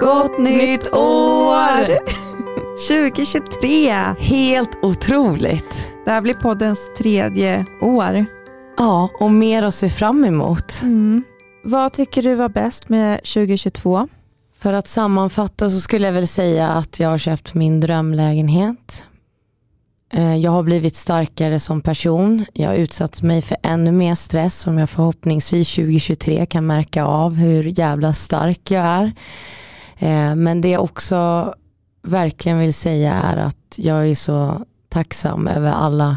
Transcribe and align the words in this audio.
Gott 0.00 0.38
nytt 0.38 0.92
år! 0.92 1.98
2023. 2.88 3.90
Helt 4.18 4.78
otroligt. 4.82 5.88
Det 6.04 6.10
här 6.10 6.20
blir 6.20 6.34
poddens 6.34 6.90
tredje 6.98 7.66
år. 7.82 8.26
Ja, 8.76 9.08
och 9.20 9.30
mer 9.30 9.62
att 9.62 9.74
se 9.74 9.90
fram 9.90 10.24
emot. 10.24 10.82
Mm. 10.82 11.24
Vad 11.64 11.92
tycker 11.92 12.22
du 12.22 12.34
var 12.34 12.48
bäst 12.48 12.88
med 12.88 13.18
2022? 13.18 14.08
För 14.58 14.72
att 14.72 14.88
sammanfatta 14.88 15.70
så 15.70 15.80
skulle 15.80 16.06
jag 16.06 16.12
väl 16.12 16.28
säga 16.28 16.68
att 16.68 17.00
jag 17.00 17.08
har 17.08 17.18
köpt 17.18 17.54
min 17.54 17.80
drömlägenhet. 17.80 19.04
Eh, 20.12 20.36
jag 20.36 20.50
har 20.50 20.62
blivit 20.62 20.96
starkare 20.96 21.60
som 21.60 21.80
person. 21.80 22.44
Jag 22.52 22.68
har 22.68 22.76
utsatt 22.76 23.22
mig 23.22 23.42
för 23.42 23.56
ännu 23.62 23.92
mer 23.92 24.14
stress 24.14 24.58
som 24.58 24.78
jag 24.78 24.90
förhoppningsvis 24.90 25.74
2023 25.74 26.46
kan 26.46 26.66
märka 26.66 27.04
av 27.04 27.34
hur 27.34 27.78
jävla 27.78 28.12
stark 28.12 28.70
jag 28.70 28.84
är. 28.84 29.12
Eh, 29.98 30.34
men 30.34 30.60
det 30.60 30.68
jag 30.68 30.84
också 30.84 31.54
verkligen 32.02 32.58
vill 32.58 32.74
säga 32.74 33.12
är 33.12 33.36
att 33.36 33.74
jag 33.76 34.08
är 34.08 34.14
så 34.14 34.64
tacksam 34.88 35.48
över 35.48 35.72
alla 35.72 36.16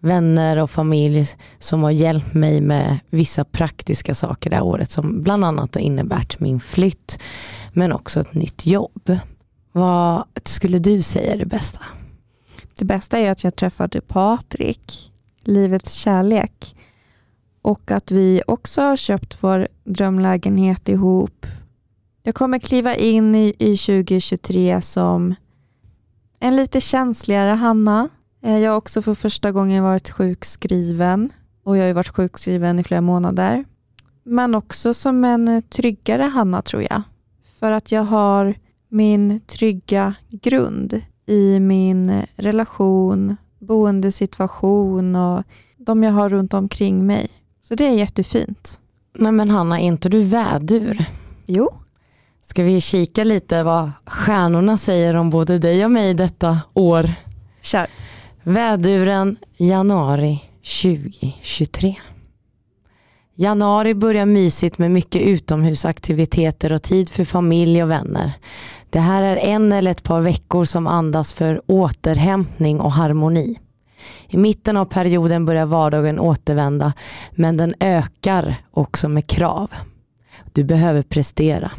vänner 0.00 0.56
och 0.56 0.70
familj 0.70 1.26
som 1.58 1.82
har 1.82 1.90
hjälpt 1.90 2.34
mig 2.34 2.60
med 2.60 2.98
vissa 3.10 3.44
praktiska 3.44 4.14
saker 4.14 4.50
det 4.50 4.56
här 4.56 4.64
året 4.64 4.90
som 4.90 5.22
bland 5.22 5.44
annat 5.44 5.74
har 5.74 5.82
innebärt 5.82 6.40
min 6.40 6.60
flytt 6.60 7.18
men 7.72 7.92
också 7.92 8.20
ett 8.20 8.34
nytt 8.34 8.66
jobb. 8.66 9.18
Vad 9.72 10.24
skulle 10.44 10.78
du 10.78 11.02
säga 11.02 11.32
är 11.32 11.38
det 11.38 11.46
bästa? 11.46 11.80
Det 12.78 12.84
bästa 12.84 13.18
är 13.18 13.30
att 13.30 13.44
jag 13.44 13.56
träffade 13.56 14.00
Patrik, 14.00 15.12
livets 15.42 15.94
kärlek. 15.94 16.76
Och 17.62 17.90
att 17.90 18.10
vi 18.10 18.42
också 18.46 18.82
har 18.82 18.96
köpt 18.96 19.38
vår 19.40 19.68
drömlägenhet 19.84 20.88
ihop. 20.88 21.46
Jag 22.22 22.34
kommer 22.34 22.58
kliva 22.58 22.94
in 22.94 23.34
i, 23.34 23.54
i 23.58 23.76
2023 23.76 24.80
som 24.80 25.34
en 26.40 26.56
lite 26.56 26.80
känsligare 26.80 27.50
Hanna. 27.50 28.08
Eh, 28.42 28.58
jag 28.58 28.70
har 28.70 28.76
också 28.76 29.02
för 29.02 29.14
första 29.14 29.52
gången 29.52 29.84
varit 29.84 30.10
sjukskriven 30.10 31.32
och 31.64 31.76
jag 31.76 31.86
har 31.86 31.94
varit 31.94 32.16
sjukskriven 32.16 32.78
i 32.78 32.84
flera 32.84 33.00
månader. 33.00 33.64
Men 34.24 34.54
också 34.54 34.94
som 34.94 35.24
en 35.24 35.62
tryggare 35.62 36.22
Hanna 36.22 36.62
tror 36.62 36.82
jag. 36.82 37.02
För 37.60 37.72
att 37.72 37.92
jag 37.92 38.02
har 38.02 38.54
min 38.88 39.40
trygga 39.40 40.14
grund 40.30 41.02
i 41.26 41.60
min 41.60 42.22
relation, 42.36 43.36
boendesituation 43.58 45.16
och 45.16 45.42
de 45.76 46.02
jag 46.02 46.12
har 46.12 46.28
runt 46.28 46.54
omkring 46.54 47.06
mig. 47.06 47.28
Så 47.62 47.74
det 47.74 47.86
är 47.86 47.94
jättefint. 47.94 48.80
Nej 49.14 49.32
men 49.32 49.50
Hanna, 49.50 49.80
är 49.80 49.84
inte 49.84 50.08
du 50.08 50.22
vädur? 50.24 51.04
Jo. 51.46 51.70
Ska 52.50 52.62
vi 52.62 52.80
kika 52.80 53.24
lite 53.24 53.62
vad 53.62 53.90
stjärnorna 54.06 54.78
säger 54.78 55.14
om 55.14 55.30
både 55.30 55.58
dig 55.58 55.84
och 55.84 55.90
mig 55.90 56.14
detta 56.14 56.60
år? 56.74 57.12
Kör. 57.62 57.86
Väduren 58.42 59.36
januari 59.56 60.42
2023. 60.82 61.94
Januari 63.34 63.94
börjar 63.94 64.26
mysigt 64.26 64.78
med 64.78 64.90
mycket 64.90 65.22
utomhusaktiviteter 65.22 66.72
och 66.72 66.82
tid 66.82 67.08
för 67.08 67.24
familj 67.24 67.82
och 67.82 67.90
vänner. 67.90 68.32
Det 68.90 69.00
här 69.00 69.22
är 69.22 69.36
en 69.36 69.72
eller 69.72 69.90
ett 69.90 70.02
par 70.02 70.20
veckor 70.20 70.64
som 70.64 70.86
andas 70.86 71.32
för 71.32 71.62
återhämtning 71.66 72.80
och 72.80 72.92
harmoni. 72.92 73.58
I 74.28 74.36
mitten 74.36 74.76
av 74.76 74.84
perioden 74.84 75.46
börjar 75.46 75.66
vardagen 75.66 76.18
återvända 76.18 76.92
men 77.30 77.56
den 77.56 77.74
ökar 77.80 78.56
också 78.70 79.08
med 79.08 79.26
krav. 79.26 79.70
Du 80.52 80.64
behöver 80.64 81.02
prestera. 81.02 81.70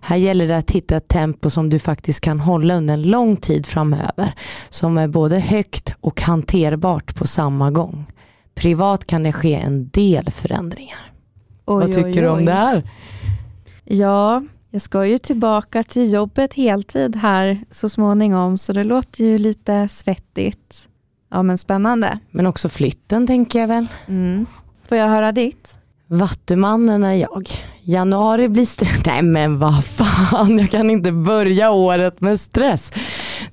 Här 0.00 0.16
gäller 0.16 0.48
det 0.48 0.56
att 0.56 0.70
hitta 0.70 0.96
ett 0.96 1.08
tempo 1.08 1.50
som 1.50 1.70
du 1.70 1.78
faktiskt 1.78 2.20
kan 2.20 2.40
hålla 2.40 2.74
under 2.74 2.94
en 2.94 3.02
lång 3.02 3.36
tid 3.36 3.66
framöver. 3.66 4.32
Som 4.68 4.98
är 4.98 5.08
både 5.08 5.38
högt 5.38 5.94
och 6.00 6.20
hanterbart 6.20 7.14
på 7.14 7.26
samma 7.26 7.70
gång. 7.70 8.06
Privat 8.54 9.06
kan 9.06 9.22
det 9.22 9.32
ske 9.32 9.54
en 9.54 9.88
del 9.88 10.30
förändringar. 10.30 11.12
Oj, 11.66 11.80
Vad 11.80 11.86
tycker 11.86 12.04
oj, 12.04 12.12
du 12.12 12.28
om 12.28 12.38
oj. 12.38 12.44
det 12.44 12.52
här? 12.52 12.90
Ja, 13.84 14.42
jag 14.70 14.82
ska 14.82 15.06
ju 15.06 15.18
tillbaka 15.18 15.82
till 15.82 16.12
jobbet 16.12 16.54
heltid 16.54 17.16
här 17.16 17.64
så 17.70 17.88
småningom 17.88 18.58
så 18.58 18.72
det 18.72 18.84
låter 18.84 19.24
ju 19.24 19.38
lite 19.38 19.88
svettigt. 19.88 20.88
Ja 21.30 21.42
men 21.42 21.58
spännande. 21.58 22.18
Men 22.30 22.46
också 22.46 22.68
flytten 22.68 23.26
tänker 23.26 23.58
jag 23.60 23.68
väl. 23.68 23.86
Mm. 24.06 24.46
Får 24.88 24.98
jag 24.98 25.08
höra 25.08 25.32
ditt? 25.32 25.78
Vattumannen 26.06 27.04
är 27.04 27.14
jag. 27.14 27.48
Januari 27.86 28.48
blir 28.48 28.64
stress. 28.64 29.00
Nej 29.06 29.22
men 29.22 29.58
vad 29.58 29.84
fan, 29.84 30.58
jag 30.58 30.70
kan 30.70 30.90
inte 30.90 31.12
börja 31.12 31.70
året 31.70 32.20
med 32.20 32.40
stress. 32.40 32.92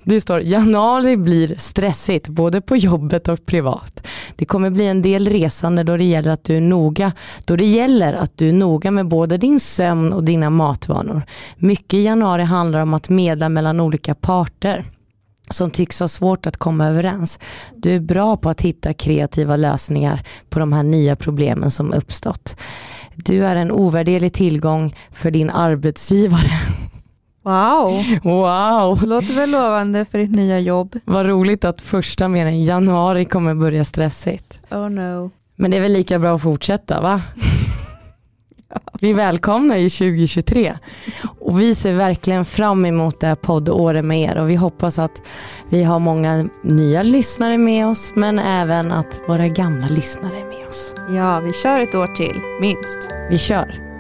Det 0.04 0.22
står 0.22 0.42
januari 0.42 1.18
blir 1.18 1.56
stressigt 1.58 2.28
både 2.28 2.62
på 2.62 2.78
jobbet 2.78 3.28
och 3.28 3.46
privat. 3.46 4.08
Det 4.36 4.46
kommer 4.46 4.70
bli 4.70 4.88
en 4.88 5.02
del 5.02 5.30
resande 5.30 5.84
då 5.84 5.98
det 5.98 6.04
gäller 6.04 6.32
att 6.32 6.44
du 6.44 6.58
är 6.58 6.62
noga, 6.62 7.12
då 7.46 7.56
det 7.56 7.66
gäller 7.66 8.14
att 8.14 8.38
du 8.38 8.50
är 8.50 8.54
noga 8.54 8.92
med 8.92 9.08
både 9.08 9.38
din 9.38 9.60
sömn 9.60 10.14
och 10.14 10.24
dina 10.24 10.50
matvanor. 10.50 11.22
Mycket 11.58 11.94
i 11.94 12.04
januari 12.04 12.44
handlar 12.44 12.82
om 12.82 12.94
att 12.94 13.10
medla 13.10 13.50
mellan 13.50 13.80
olika 13.80 14.16
parter 14.16 14.86
som 15.52 15.72
tycks 15.72 16.00
ha 16.00 16.08
svårt 16.08 16.46
att 16.46 16.58
komma 16.58 16.88
överens. 16.88 17.40
Du 17.76 17.96
är 17.96 18.00
bra 18.00 18.38
på 18.38 18.50
att 18.50 18.62
hitta 18.62 18.94
kreativa 18.94 19.56
lösningar 19.56 20.22
på 20.50 20.60
de 20.60 20.74
här 20.74 20.84
nya 20.84 21.16
problemen 21.16 21.72
som 21.72 21.94
uppstått. 21.94 22.56
Du 23.16 23.46
är 23.46 23.56
en 23.56 23.72
ovärderlig 23.72 24.34
tillgång 24.34 24.96
för 25.12 25.32
din 25.32 25.50
arbetsgivare. 25.50 26.52
Wow, 27.44 28.04
Wow, 28.24 28.98
det 29.00 29.06
låter 29.06 29.34
väl 29.34 29.52
lovande 29.52 30.06
för 30.06 30.18
ditt 30.18 30.36
nya 30.36 30.60
jobb. 30.60 31.00
vad 31.06 31.26
roligt 31.26 31.66
att 31.66 31.82
första 31.82 32.28
meningen 32.28 32.64
januari 32.64 33.26
kommer 33.26 33.56
börja 33.56 33.84
stressigt. 33.84 34.60
Oh 34.72 34.90
no. 34.90 35.32
Men 35.56 35.72
det 35.72 35.78
är 35.78 35.82
väl 35.82 35.94
lika 35.94 36.20
bra 36.20 36.36
att 36.36 36.42
fortsätta 36.42 37.02
va? 37.02 37.22
Vi 39.02 39.14
välkomnar 39.14 39.78
ju 39.78 39.90
2023 39.90 40.78
och 41.40 41.62
vi 41.62 41.76
ser 41.76 41.94
verkligen 41.94 42.46
fram 42.46 42.86
emot 42.86 43.20
det 43.20 43.28
här 43.28 43.36
poddåret 43.36 44.06
med 44.06 44.22
er 44.22 44.38
och 44.38 44.50
vi 44.50 44.56
hoppas 44.56 45.00
att 45.00 45.22
vi 45.70 45.84
har 45.84 46.00
många 46.00 46.50
nya 46.64 47.04
lyssnare 47.04 47.58
med 47.58 47.88
oss 47.88 48.12
men 48.16 48.40
även 48.40 48.92
att 48.92 49.20
våra 49.28 49.48
gamla 49.48 49.88
lyssnare 49.88 50.40
är 50.40 50.46
med 50.46 50.68
oss. 50.68 50.94
Ja, 51.16 51.40
vi 51.40 51.54
kör 51.54 51.82
ett 51.82 51.96
år 51.96 52.08
till, 52.08 52.42
minst. 52.62 53.12
Vi 53.30 53.38
kör! 53.38 53.91